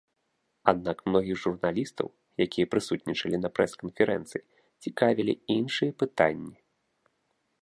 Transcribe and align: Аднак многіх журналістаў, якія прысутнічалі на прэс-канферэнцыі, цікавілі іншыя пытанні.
Аднак 0.71 1.03
многіх 1.09 1.35
журналістаў, 1.43 2.07
якія 2.47 2.69
прысутнічалі 2.73 3.37
на 3.43 3.49
прэс-канферэнцыі, 3.59 4.43
цікавілі 4.87 5.33
іншыя 5.61 5.91
пытанні. 6.03 6.55